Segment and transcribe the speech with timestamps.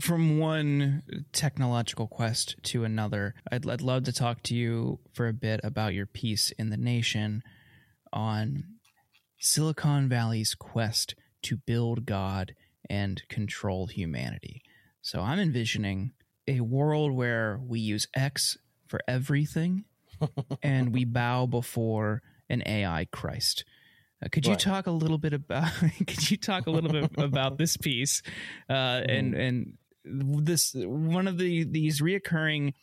[0.00, 1.02] from one
[1.32, 5.94] technological quest to another, I'd, I'd love to talk to you for a bit about
[5.94, 7.42] your piece in The Nation
[8.12, 8.64] on
[9.38, 12.54] Silicon Valley's quest to build God
[12.88, 14.62] and control humanity.
[15.02, 16.12] So I'm envisioning
[16.48, 18.56] a world where we use X
[18.86, 19.84] for everything
[20.62, 23.64] and we bow before an AI Christ.
[24.24, 24.60] Uh, could you Right.
[24.60, 25.70] talk a little bit about?
[26.06, 28.22] could you talk a little bit about this piece
[28.70, 29.74] uh, and and
[30.06, 32.74] this one of the these reoccurring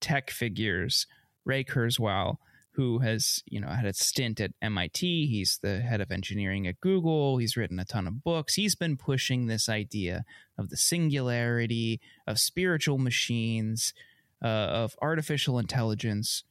[0.00, 1.06] tech figures,
[1.44, 2.36] Ray Kurzweil,
[2.72, 5.26] who has you know had a stint at MIT.
[5.26, 7.38] He's the head of engineering at Google.
[7.38, 8.54] He's written a ton of books.
[8.54, 10.24] He's been pushing this idea
[10.58, 13.94] of the singularity of spiritual machines,
[14.42, 16.44] uh, of artificial intelligence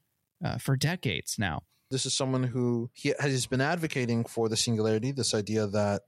[0.44, 1.64] uh, for decades now.
[1.90, 6.04] This is someone who he has been advocating for the singularity, this idea that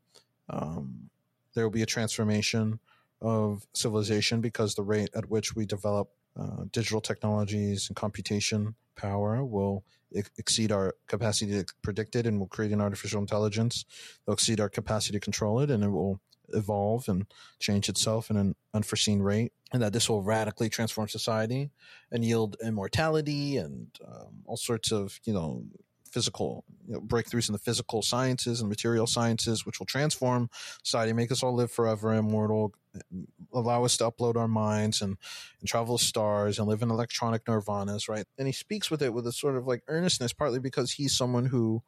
[0.50, 1.10] um,
[1.56, 2.80] there will be a transformation
[3.22, 9.44] of civilization because the rate at which we develop uh, digital technologies and computation power
[9.44, 9.84] will
[10.16, 13.86] ex- exceed our capacity to predict it and will create an artificial intelligence.
[14.26, 16.22] They'll exceed our capacity to control it and it will
[16.54, 17.26] evolve and
[17.60, 19.54] change itself in an unforeseen rate.
[19.74, 21.70] And that this will radically transform society
[22.12, 25.64] and yield immortality and um, all sorts of, you know,
[26.12, 30.50] physical you know, breakthroughs in the physical sciences and material sciences, which will transform
[30.84, 32.74] society, make us all live forever, immortal,
[33.14, 35.18] mm, allow us to upload our minds and,
[35.60, 38.26] and travel stars and live in electronic nirvanas, right?
[38.38, 41.46] And he speaks with it with a sort of like earnestness, partly because he's someone
[41.46, 41.82] who,